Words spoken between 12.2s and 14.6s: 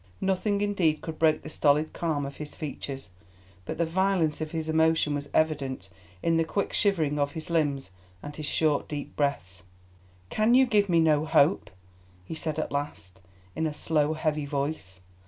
he said at last in a slow heavy